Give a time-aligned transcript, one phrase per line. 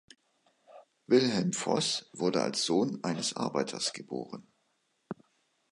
[1.05, 4.51] Wilhelm Voß wurde als Sohn eines Arbeiters geboren.